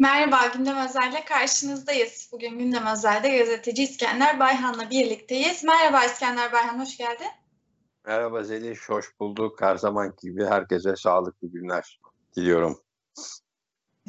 [0.00, 2.28] Merhaba, Gündem Özel'le karşınızdayız.
[2.32, 5.64] Bugün Gündem Özel'de gazeteci İskender Bayhan'la birlikteyiz.
[5.64, 7.26] Merhaba İskender Bayhan, hoş geldin.
[8.04, 9.62] Merhaba Zeliş, hoş bulduk.
[9.62, 12.00] Her zaman gibi herkese sağlıklı günler
[12.36, 12.80] diliyorum.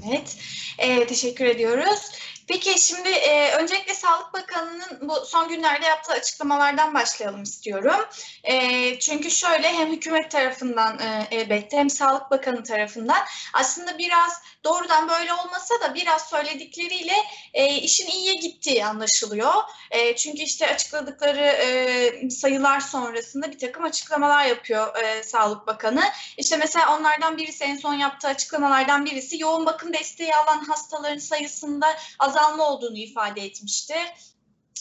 [0.07, 0.37] Evet,
[0.77, 2.11] e, teşekkür ediyoruz.
[2.49, 8.05] Peki şimdi e, öncelikle Sağlık Bakanı'nın bu son günlerde yaptığı açıklamalardan başlayalım istiyorum.
[8.43, 15.09] E, çünkü şöyle hem hükümet tarafından e, elbette hem Sağlık Bakanı tarafından aslında biraz doğrudan
[15.09, 17.13] böyle olmasa da biraz söyledikleriyle
[17.53, 19.53] e, işin iyiye gittiği anlaşılıyor.
[19.91, 26.03] E, çünkü işte açıkladıkları e, sayılar sonrasında bir takım açıklamalar yapıyor e, Sağlık Bakanı.
[26.37, 31.87] İşte mesela onlardan birisi en son yaptığı açıklamalardan birisi yoğun bakım desteği alan hastaların sayısında
[32.19, 33.95] azalma olduğunu ifade etmişti.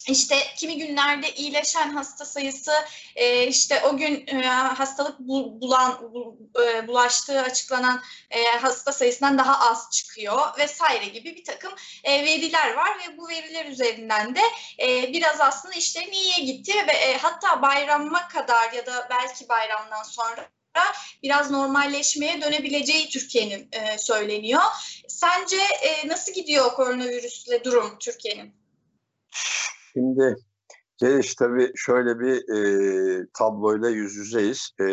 [0.09, 2.73] İşte kimi günlerde iyileşen hasta sayısı
[3.17, 6.13] e, işte o gün e, hastalık bulan
[6.65, 8.03] e, bulaştığı açıklanan
[8.61, 11.73] hasta sayısından daha az çıkıyor vesaire gibi bir takım
[12.05, 14.41] veriler var ve bu veriler üzerinden de
[15.13, 20.49] biraz aslında işlerin iyiye gitti ve hatta bayrama kadar ya da belki bayramdan sonra
[21.23, 24.63] biraz normalleşmeye dönebileceği Türkiye'nin e, söyleniyor.
[25.09, 28.55] Sence e, nasıl gidiyor koronavirüsle durum Türkiye'nin?
[29.93, 30.37] Şimdi
[30.99, 34.71] Celiş tabii şöyle bir e, tabloyla yüz yüzeyiz.
[34.81, 34.85] E,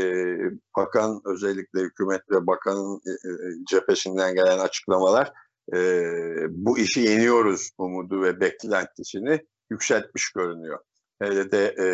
[0.77, 3.31] bakan özellikle hükümet ve bakanın e, e,
[3.69, 5.33] cephesinden gelen açıklamalar
[5.73, 5.79] e,
[6.49, 10.79] bu işi yeniyoruz umudu ve beklentisini yükseltmiş görünüyor.
[11.19, 11.87] Hele de e,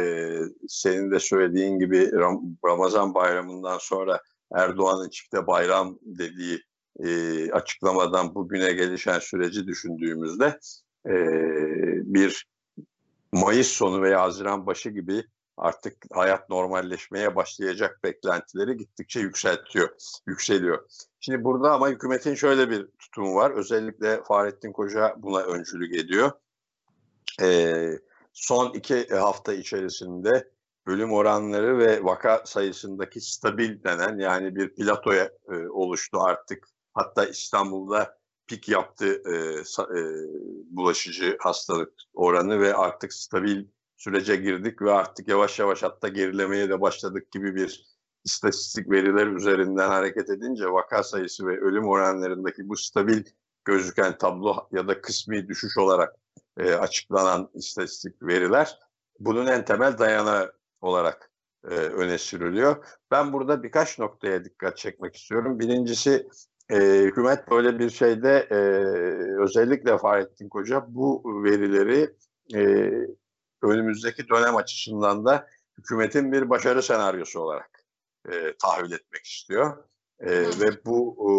[0.68, 4.22] senin de söylediğin gibi Ram, Ramazan bayramından sonra
[4.54, 6.64] Erdoğan'ın çifte bayram dediği
[7.00, 10.60] e, açıklamadan bugüne gelişen süreci düşündüğümüzde
[11.08, 11.14] e,
[12.14, 12.46] bir
[13.34, 15.24] Mayıs sonu veya Haziran başı gibi
[15.58, 19.90] artık hayat normalleşmeye başlayacak beklentileri gittikçe yükseltiyor,
[20.28, 20.86] yükseliyor.
[21.20, 23.52] Şimdi burada ama hükümetin şöyle bir tutumu var.
[23.52, 26.32] Özellikle Fahrettin Koca buna öncülük ediyor.
[27.42, 28.00] Ee,
[28.34, 30.52] son iki hafta içerisinde
[30.86, 36.68] ölüm oranları ve vaka sayısındaki stabil denen yani bir platoya e, oluştu artık.
[36.94, 39.34] Hatta İstanbul'da pik yaptı e,
[39.82, 40.02] e,
[40.72, 43.66] bulaşıcı hastalık oranı ve artık stabil
[43.98, 47.92] sürece girdik ve artık yavaş yavaş hatta gerilemeye de başladık gibi bir
[48.24, 53.24] istatistik veriler üzerinden hareket edince vaka sayısı ve ölüm oranlarındaki bu stabil
[53.66, 56.16] gözüken tablo ya da kısmi düşüş olarak
[56.58, 58.80] e, açıklanan istatistik veriler
[59.20, 61.32] bunun en temel dayanağı olarak
[61.64, 62.86] e, öne sürülüyor.
[63.12, 65.60] Ben burada birkaç noktaya dikkat çekmek istiyorum.
[65.60, 66.28] Birincisi
[66.70, 68.58] e, hükümet böyle bir şeyde e,
[69.44, 72.16] özellikle Fahrettin Koca bu verileri
[72.56, 72.92] e,
[73.62, 75.48] önümüzdeki dönem açısından da
[75.78, 77.86] hükümetin bir başarı senaryosu olarak
[78.32, 79.84] e, tahvil etmek istiyor.
[80.20, 81.32] E, ve bu e,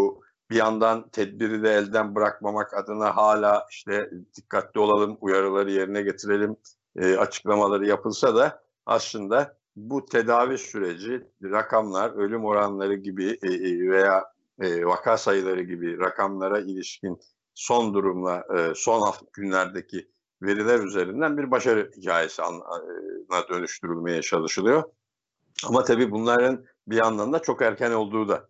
[0.52, 6.56] bir yandan tedbiri de elden bırakmamak adına hala işte dikkatli olalım, uyarıları yerine getirelim
[6.96, 14.24] e, açıklamaları yapılsa da aslında bu tedavi süreci, rakamlar, ölüm oranları gibi e, e veya
[14.60, 17.20] e, vaka sayıları gibi rakamlara ilişkin
[17.54, 20.08] son durumla e, son günlerdeki
[20.42, 22.46] veriler üzerinden bir başarı hikayesine
[23.50, 24.82] dönüştürülmeye çalışılıyor.
[25.66, 28.48] Ama tabii bunların bir yandan da çok erken olduğu da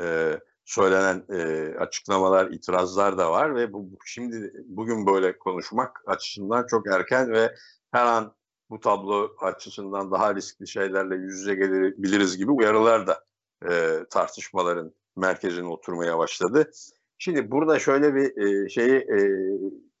[0.00, 0.36] e,
[0.70, 7.32] söylenen e, açıklamalar, itirazlar da var ve bu şimdi bugün böyle konuşmak açısından çok erken
[7.32, 7.54] ve
[7.92, 8.34] her an
[8.70, 13.24] bu tablo açısından daha riskli şeylerle yüz yüze gelebiliriz gibi uyarılar da
[13.70, 16.70] e, tartışmaların merkezine oturmaya başladı.
[17.18, 19.18] Şimdi burada şöyle bir e, şeyi e,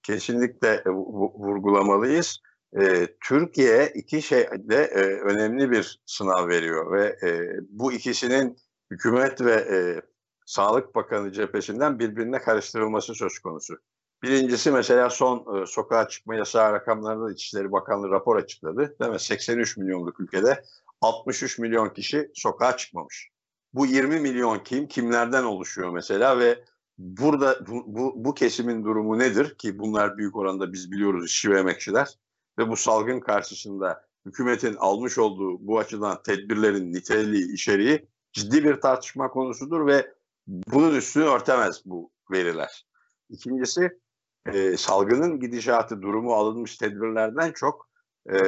[0.02, 2.40] kesinlikle vurgulamalıyız.
[2.80, 8.56] E, Türkiye iki şeyde e, önemli bir sınav veriyor ve e, bu ikisinin
[8.90, 10.09] hükümet ve e,
[10.50, 13.78] Sağlık Bakanı cephesinden birbirine karıştırılması söz konusu.
[14.22, 18.96] Birincisi mesela son e, sokağa çıkma yasağı rakamlarında İçişleri Bakanlığı rapor açıkladı.
[19.00, 19.20] Değil mi?
[19.20, 20.64] 83 milyonluk ülkede
[21.00, 23.30] 63 milyon kişi sokağa çıkmamış.
[23.72, 26.64] Bu 20 milyon kim, kimlerden oluşuyor mesela ve
[26.98, 31.58] burada bu, bu, bu kesimin durumu nedir ki bunlar büyük oranda biz biliyoruz işçi ve
[31.58, 32.08] emekçiler
[32.58, 39.30] ve bu salgın karşısında hükümetin almış olduğu bu açıdan tedbirlerin niteliği, içeriği ciddi bir tartışma
[39.30, 40.19] konusudur ve
[40.50, 42.86] bunun üstünü örtemez bu veriler.
[43.28, 43.98] İkincisi
[44.46, 47.90] e, salgının gidişatı durumu alınmış tedbirlerden çok
[48.32, 48.38] e,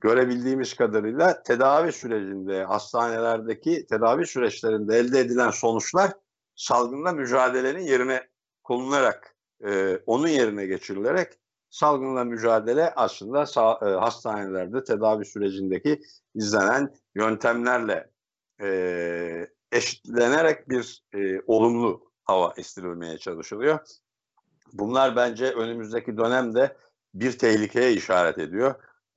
[0.00, 6.12] görebildiğimiz kadarıyla tedavi sürecinde hastanelerdeki tedavi süreçlerinde elde edilen sonuçlar
[6.56, 8.28] salgınla mücadelenin yerine
[8.64, 11.32] konularak e, onun yerine geçirilerek
[11.70, 16.00] salgınla mücadele aslında sağ, e, hastanelerde tedavi sürecindeki
[16.34, 18.10] izlenen yöntemlerle
[18.60, 23.78] e, eşitlenerek bir e, olumlu hava estirilmeye çalışılıyor.
[24.72, 26.76] bunlar bence önümüzdeki dönemde
[27.14, 28.74] bir tehlikeye işaret ediyor.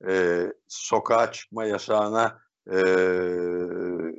[0.08, 2.38] E, sokağa çıkma yasağına
[2.72, 2.78] e,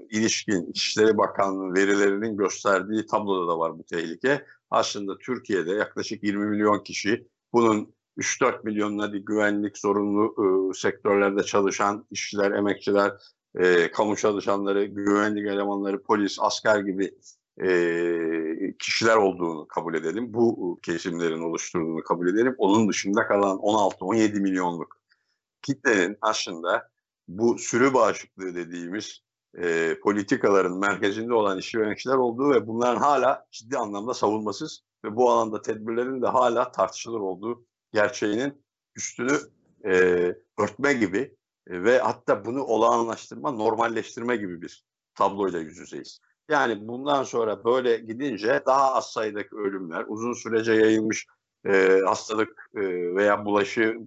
[0.09, 4.45] ilişkin İçişleri Bakanlığı verilerinin gösterdiği tabloda da var bu tehlike.
[4.69, 12.51] Aslında Türkiye'de yaklaşık 20 milyon kişi bunun 3-4 milyonuna güvenlik zorunlu e, sektörlerde çalışan işçiler,
[12.51, 13.11] emekçiler,
[13.55, 17.11] e, kamu çalışanları, güvenlik elemanları, polis, asker gibi
[17.63, 20.33] e, kişiler olduğunu kabul edelim.
[20.33, 22.55] Bu kesimlerin oluşturduğunu kabul edelim.
[22.57, 25.01] Onun dışında kalan 16-17 milyonluk
[25.61, 26.89] kitlenin aslında
[27.27, 29.21] bu sürü bağışıklığı dediğimiz
[29.57, 35.61] e, politikaların merkezinde olan yöneticiler olduğu ve bunların hala ciddi anlamda savunmasız ve bu alanda
[35.61, 38.63] tedbirlerin de hala tartışılır olduğu gerçeğinin
[38.95, 39.37] üstünü
[39.85, 39.91] e,
[40.59, 41.35] örtme gibi
[41.67, 44.85] ve hatta bunu olağanlaştırma, normalleştirme gibi bir
[45.15, 46.19] tabloyla yüz yüzeyiz.
[46.49, 51.27] Yani bundan sonra böyle gidince daha az sayıdaki ölümler, uzun sürece yayılmış
[51.65, 52.81] e, hastalık e,
[53.15, 53.97] veya bulaşı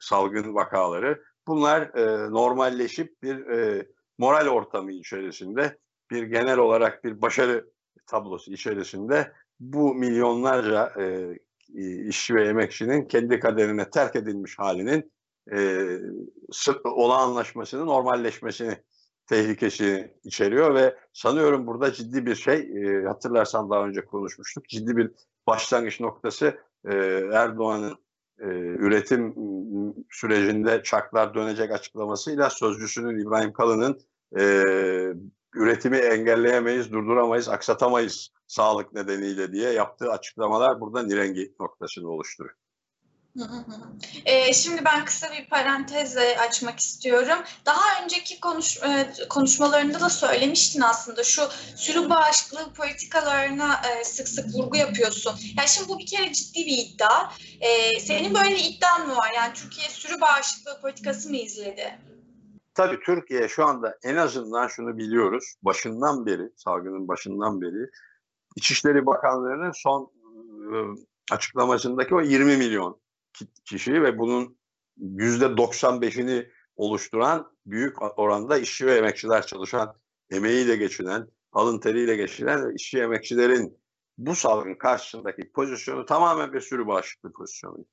[0.00, 3.86] salgın vakaları bunlar e, normalleşip bir e,
[4.18, 5.78] moral ortamı içerisinde
[6.10, 7.70] bir genel olarak bir başarı
[8.06, 11.36] tablosu içerisinde bu milyonlarca e,
[12.08, 15.12] işçi ve emekçinin kendi kaderine terk edilmiş halinin
[15.52, 15.88] e,
[16.84, 18.78] olağanlaşmasını, normalleşmesini
[19.26, 25.10] tehlikesi içeriyor ve sanıyorum burada ciddi bir şey, e, hatırlarsan daha önce konuşmuştuk, ciddi bir
[25.46, 26.94] başlangıç noktası e,
[27.32, 27.96] Erdoğan'ın
[28.38, 29.34] e, üretim
[30.10, 34.00] sürecinde çaklar dönecek açıklamasıyla sözcüsünün İbrahim Kalın'ın
[34.38, 34.62] e,
[35.54, 42.56] üretimi engelleyemeyiz, durduramayız, aksatamayız sağlık nedeniyle diye yaptığı açıklamalar burada nirengi noktasını oluşturuyor.
[44.26, 47.38] Ee, şimdi ben kısa bir parantez açmak istiyorum.
[47.66, 51.42] Daha önceki konuş, e, konuşmalarında da söylemiştin aslında şu
[51.76, 55.32] sürü bağışıklığı politikalarına e, sık sık vurgu yapıyorsun.
[55.58, 57.32] Yani şimdi bu bir kere ciddi bir iddia.
[57.60, 59.32] E, senin böyle bir iddian mı var?
[59.36, 61.98] Yani Türkiye sürü bağışıklığı politikası mı izledi?
[62.74, 65.54] Tabii Türkiye şu anda en azından şunu biliyoruz.
[65.62, 67.90] Başından beri, salgının başından beri
[68.56, 70.10] İçişleri Bakanlığı'nın son
[71.30, 73.00] açıklamasındaki o 20 milyon
[73.64, 74.58] kişi ve bunun
[74.96, 79.96] yüzde 95'ini oluşturan büyük oranda işçi ve emekçiler çalışan,
[80.30, 83.78] emeğiyle geçinen, alın teriyle geçinen işçi emekçilerin
[84.18, 87.84] bu salgın karşısındaki pozisyonu tamamen bir sürü bağışıklık pozisyonu.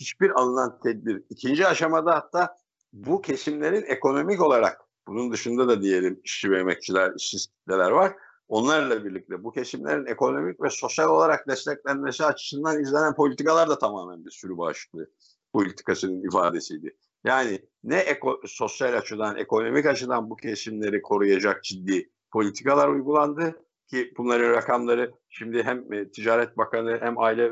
[0.00, 1.22] Hiçbir alınan tedbir.
[1.30, 2.56] ikinci aşamada hatta
[2.92, 8.12] bu kesimlerin ekonomik olarak bunun dışında da diyelim işçi ve emekçiler, işsiz kitleler var.
[8.48, 14.30] Onlarla birlikte bu kesimlerin ekonomik ve sosyal olarak desteklenmesi açısından izlenen politikalar da tamamen bir
[14.30, 15.10] sürü bağışıklığı
[15.52, 16.96] politikasının ifadesiydi.
[17.24, 24.50] Yani ne eko, sosyal açıdan, ekonomik açıdan bu kesimleri koruyacak ciddi politikalar uygulandı ki bunların
[24.50, 27.50] rakamları şimdi hem e, Ticaret Bakanı hem Aile e,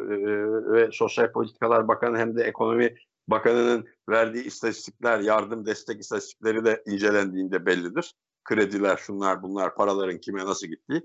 [0.72, 2.94] ve Sosyal Politikalar Bakanı hem de Ekonomi
[3.28, 8.14] Bakanı'nın verdiği istatistikler, yardım destek istatistikleri de incelendiğinde bellidir
[8.48, 11.04] krediler, şunlar bunlar, paraların kime nasıl gittiği.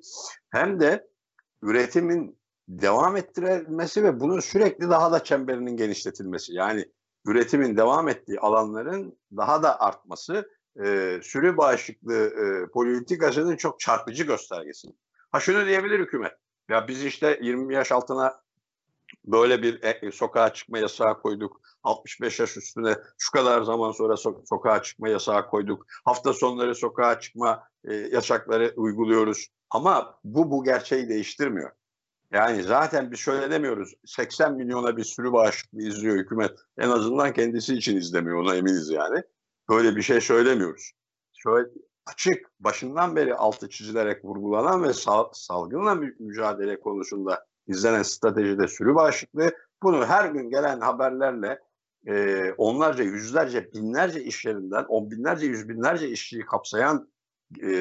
[0.50, 1.08] Hem de
[1.62, 6.54] üretimin devam ettirilmesi ve bunun sürekli daha da çemberinin genişletilmesi.
[6.54, 6.86] Yani
[7.26, 10.50] üretimin devam ettiği alanların daha da artması
[10.84, 14.88] e, sürü bağışıklığı e, politikasının çok çarpıcı göstergesi.
[15.32, 16.34] Ha şunu diyebilir hükümet.
[16.70, 18.42] Ya biz işte 20 yaş altına
[19.26, 21.62] böyle bir e, sokağa çıkma yasağı koyduk.
[21.84, 25.86] 65 yaş üstüne şu kadar zaman sonra so- sokağa çıkma yasağı koyduk.
[26.06, 29.48] Hafta sonları sokağa çıkma e, yasakları uyguluyoruz.
[29.70, 31.72] Ama bu bu gerçeği değiştirmiyor.
[32.32, 33.94] Yani zaten biz şöyle demiyoruz.
[34.06, 36.60] 80 milyona bir sürü bağışıklığı izliyor hükümet.
[36.78, 39.24] En azından kendisi için izlemiyor ona eminiz yani.
[39.70, 40.92] Böyle bir şey söylemiyoruz.
[41.34, 41.70] Şöyle
[42.06, 49.52] açık başından beri altı çizilerek vurgulanan ve sal- salgınla mücadele konusunda izlenen stratejide sürü bağışıklığı.
[49.84, 51.60] Bunu her gün gelen haberlerle
[52.08, 57.10] e, onlarca, yüzlerce, binlerce iş yerinden, on binlerce, yüz binlerce işçiyi kapsayan
[57.64, 57.74] e,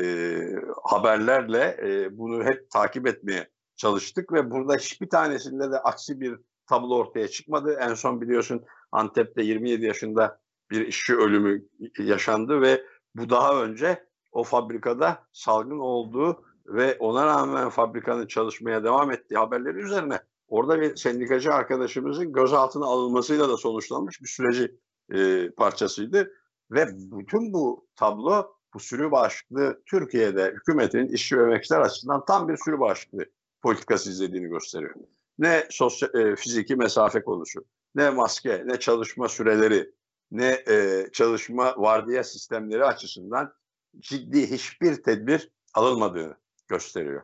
[0.84, 6.96] haberlerle e, bunu hep takip etmeye çalıştık ve burada hiçbir tanesinde de aksi bir tablo
[6.96, 7.78] ortaya çıkmadı.
[7.80, 11.62] En son biliyorsun Antep'te 27 yaşında bir işçi ölümü
[11.98, 19.10] yaşandı ve bu daha önce o fabrikada salgın olduğu ve ona rağmen fabrikanın çalışmaya devam
[19.10, 24.78] ettiği haberleri üzerine orada bir sendikacı arkadaşımızın gözaltına alınmasıyla da sonuçlanmış bir süreci
[25.12, 26.32] e, parçasıydı.
[26.70, 32.56] Ve bütün bu tablo bu sürü bağışıklığı Türkiye'de hükümetin işçi ve emekçiler açısından tam bir
[32.56, 33.24] sürü bağışıklığı
[33.62, 34.94] politikası izlediğini gösteriyor.
[35.38, 39.90] Ne sosyal, e, fiziki mesafe konusu, ne maske, ne çalışma süreleri,
[40.30, 43.52] ne e, çalışma vardiya sistemleri açısından
[43.98, 46.36] ciddi hiçbir tedbir alınmadığını
[46.70, 47.22] gösteriyor.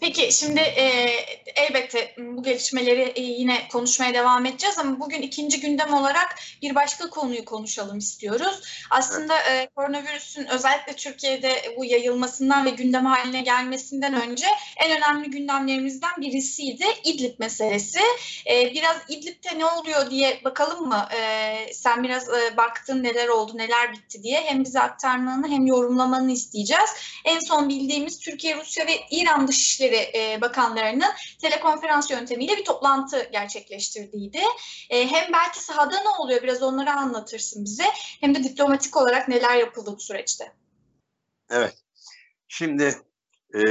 [0.00, 0.84] Peki şimdi e,
[1.56, 7.10] elbette bu gelişmeleri e, yine konuşmaya devam edeceğiz ama bugün ikinci gündem olarak bir başka
[7.10, 8.60] konuyu konuşalım istiyoruz.
[8.90, 16.12] Aslında e, koronavirüsün özellikle Türkiye'de bu yayılmasından ve gündem haline gelmesinden önce en önemli gündemlerimizden
[16.20, 18.00] birisiydi İdlib meselesi.
[18.50, 21.08] E, biraz İdlib'te ne oluyor diye bakalım mı?
[21.16, 26.32] E, sen biraz e, baktın neler oldu, neler bitti diye hem bize aktarmanı hem yorumlamanı
[26.32, 26.90] isteyeceğiz.
[27.24, 34.40] En son bildiğimiz Türkiye, Rusya ve İran Dışişleri e, Bakanlarının telekonferans yöntemiyle bir toplantı gerçekleştirdiğiydi.
[34.90, 37.84] E, hem belki sahada ne oluyor biraz onları anlatırsın bize
[38.20, 40.52] hem de diplomatik olarak neler yapıldı bu süreçte.
[41.50, 41.74] Evet.
[42.48, 42.94] Şimdi
[43.54, 43.62] e,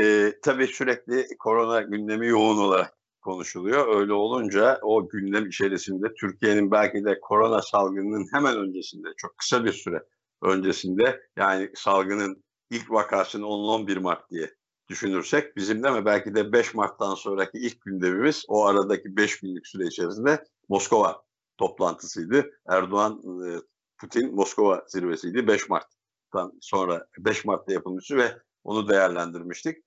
[0.43, 3.99] tabii sürekli korona gündemi yoğun olarak konuşuluyor.
[3.99, 9.73] Öyle olunca o gündem içerisinde Türkiye'nin belki de korona salgınının hemen öncesinde çok kısa bir
[9.73, 10.03] süre
[10.41, 14.58] öncesinde yani salgının ilk vakasını 10-11 Mart diye
[14.89, 19.67] düşünürsek bizim de mi belki de 5 Mart'tan sonraki ilk gündemimiz o aradaki 5 günlük
[19.67, 21.23] süre içerisinde Moskova
[21.57, 22.51] toplantısıydı.
[22.67, 23.59] Erdoğan e,
[23.97, 29.77] Putin Moskova zirvesiydi 5 Mart'tan sonra 5 Mart'ta yapılmıştı ve onu değerlendirmiştik.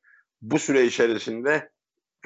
[0.43, 1.73] Bu süre içerisinde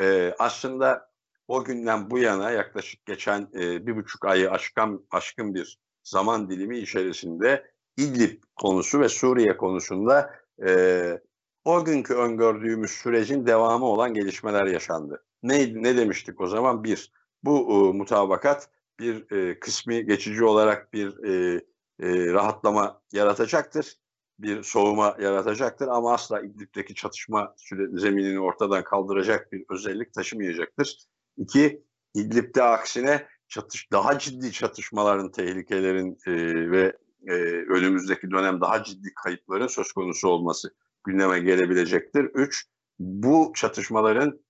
[0.00, 1.10] e, aslında
[1.48, 6.78] o günden bu yana yaklaşık geçen e, bir buçuk ayı aşkın, aşkın bir zaman dilimi
[6.78, 10.34] içerisinde İdlib konusu ve Suriye konusunda
[10.66, 11.20] e,
[11.66, 15.24] o günkü öngördüğümüz sürecin devamı olan gelişmeler yaşandı.
[15.42, 16.84] Ne, ne demiştik o zaman?
[16.84, 21.60] Bir, bu e, mutabakat bir e, kısmi geçici olarak bir e,
[22.00, 23.96] e, rahatlama yaratacaktır.
[24.38, 27.54] Bir soğuma yaratacaktır ama asla İdlib'deki çatışma
[27.92, 30.98] zeminini ortadan kaldıracak bir özellik taşımayacaktır.
[31.36, 31.82] İki,
[32.14, 36.32] İdlib'de aksine çatış, daha ciddi çatışmaların, tehlikelerin e,
[36.70, 36.96] ve
[37.26, 37.32] e,
[37.68, 40.74] önümüzdeki dönem daha ciddi kayıpların söz konusu olması
[41.06, 42.24] gündeme gelebilecektir.
[42.24, 42.64] Üç,
[42.98, 44.40] bu çatışmaların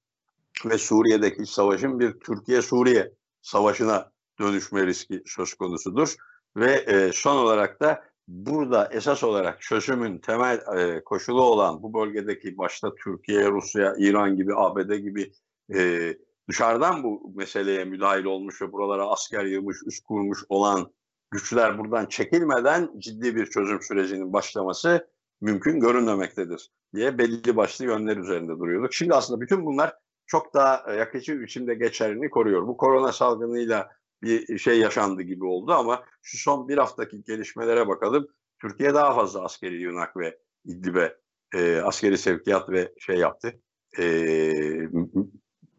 [0.64, 6.14] ve Suriye'deki savaşın bir Türkiye-Suriye savaşına dönüşme riski söz konusudur.
[6.56, 12.58] Ve e, son olarak da burada esas olarak çözümün temel e, koşulu olan bu bölgedeki
[12.58, 15.32] başta Türkiye, Rusya, İran gibi, ABD gibi
[15.74, 16.14] e,
[16.48, 20.92] dışarıdan bu meseleye müdahil olmuş ve buralara asker yığmış, üst kurmuş olan
[21.30, 25.08] güçler buradan çekilmeden ciddi bir çözüm sürecinin başlaması
[25.40, 28.94] mümkün görünmemektedir diye belli başlı yönler üzerinde duruyorduk.
[28.94, 32.66] Şimdi aslında bütün bunlar çok daha yakıcı biçimde geçerliliğini koruyor.
[32.66, 33.90] Bu korona salgınıyla
[34.22, 38.28] bir şey yaşandı gibi oldu ama şu son bir haftaki gelişmelere bakalım.
[38.60, 41.16] Türkiye daha fazla askeri Yunak ve İdlib'e
[41.54, 43.60] e, askeri sevkiyat ve şey yaptı.
[43.98, 44.04] E,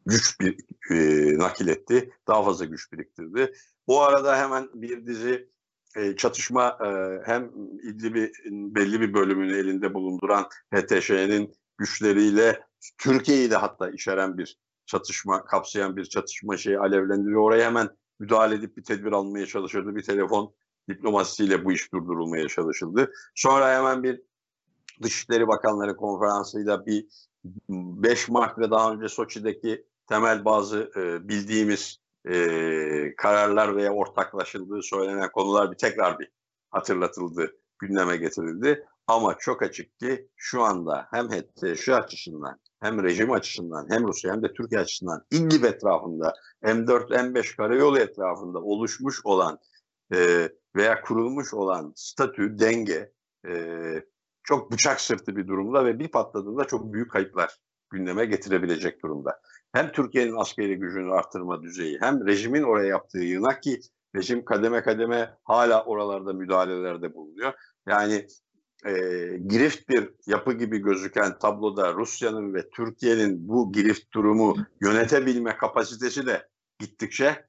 [0.06, 0.58] güç bir
[0.92, 2.12] e, nakil etti.
[2.28, 3.54] Daha fazla güç biriktirdi.
[3.88, 5.50] Bu arada hemen bir dizi
[5.98, 6.88] e, çatışma e,
[7.26, 7.52] hem
[7.84, 12.62] İdlib'in belli bir bölümünü elinde bulunduran HTŞ'nin güçleriyle
[12.98, 17.42] Türkiye'yi de hatta içeren bir çatışma, kapsayan bir çatışma şeyi alevlendiriyor.
[17.42, 17.90] Oraya hemen
[18.20, 19.96] müdahale edip bir tedbir almaya çalışıldı.
[19.96, 20.54] Bir telefon
[20.90, 23.12] diplomasisiyle bu iş durdurulmaya çalışıldı.
[23.36, 24.22] Sonra hemen bir
[25.02, 27.06] Dışişleri Bakanları konferansıyla bir
[27.70, 35.32] 5 Mart ve daha önce Soçi'deki temel bazı e, bildiğimiz e, kararlar veya ortaklaşıldığı söylenen
[35.32, 36.32] konular bir tekrar bir
[36.72, 38.86] hatırlatıldı, gündeme getirildi.
[39.08, 44.44] Ama çok açık ki şu anda hem HTŞ açısından hem rejim açısından hem Rusya hem
[44.44, 49.60] de Türkiye açısından İdlib etrafında M4 M5 karayolu etrafında oluşmuş olan
[50.14, 53.12] e, veya kurulmuş olan statü, denge
[53.48, 53.54] e,
[54.44, 57.58] çok bıçak sırtı bir durumda ve bir patladığında çok büyük kayıplar
[57.90, 63.80] gündeme getirebilecek durumda hem Türkiye'nin askeri gücünü arttırma düzeyi hem rejimin oraya yaptığı yığınak ki
[64.16, 67.54] rejim kademe kademe hala oralarda müdahalelerde bulunuyor.
[67.88, 68.28] Yani
[68.86, 68.92] e,
[69.48, 76.48] girift bir yapı gibi gözüken tabloda Rusya'nın ve Türkiye'nin bu girift durumu yönetebilme kapasitesi de
[76.80, 77.48] gittikçe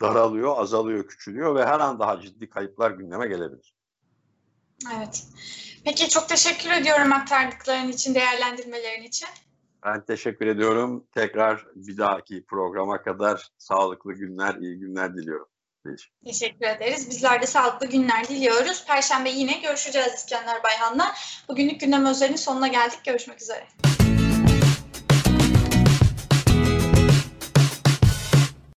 [0.00, 3.74] daralıyor, azalıyor, küçülüyor ve her an daha ciddi kayıplar gündeme gelebilir.
[4.96, 5.26] Evet.
[5.84, 9.28] Peki çok teşekkür ediyorum aktardıkların için, değerlendirmelerin için.
[9.84, 11.06] Ben teşekkür ediyorum.
[11.14, 15.48] Tekrar bir dahaki programa kadar sağlıklı günler, iyi günler diliyorum.
[16.24, 17.10] Teşekkür ederiz.
[17.10, 18.84] Bizler de sağlıklı günler diliyoruz.
[18.86, 21.14] Perşembe yine görüşeceğiz İskender Bayhan'la.
[21.48, 22.98] Bugünlük gündem özelinin sonuna geldik.
[23.04, 23.66] Görüşmek üzere.